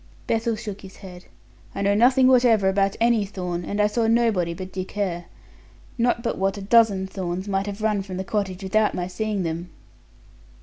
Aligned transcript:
Bethel 0.25 0.55
shook 0.55 0.81
his 0.81 0.95
head. 0.95 1.25
"I 1.75 1.83
know 1.83 1.93
nothing 1.93 2.25
whatever 2.25 2.67
about 2.69 2.95
any 2.99 3.23
Thorn, 3.23 3.63
and 3.63 3.79
I 3.79 3.85
saw 3.85 4.07
nobody 4.07 4.51
but 4.55 4.71
Dick 4.73 4.89
Hare. 4.93 5.25
Not 5.95 6.23
but 6.23 6.39
what 6.39 6.57
a 6.57 6.61
dozen 6.63 7.05
Thorns 7.05 7.47
might 7.47 7.67
have 7.67 7.83
run 7.83 8.01
from 8.01 8.17
the 8.17 8.23
cottage 8.23 8.63
without 8.63 8.95
my 8.95 9.05
seeing 9.05 9.43
them." 9.43 9.69